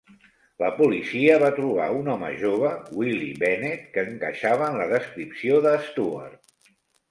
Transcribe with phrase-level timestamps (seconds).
[0.61, 5.77] La policia va trobar un home jove, Willie Bennett, que encaixava en la descripció de
[5.93, 6.77] Stuart.